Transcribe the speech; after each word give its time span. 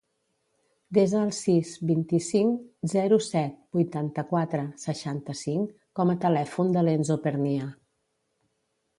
Desa 0.97 1.19
el 1.23 1.31
sis, 1.39 1.73
vint-i-cinc, 1.89 2.63
zero, 2.93 3.19
set, 3.25 3.59
vuitanta-quatre, 3.77 4.63
seixanta-cinc 4.85 5.75
com 5.99 6.13
a 6.15 6.17
telèfon 6.25 6.73
de 6.79 6.83
l'Enzo 6.89 7.19
Pernia. 7.27 7.69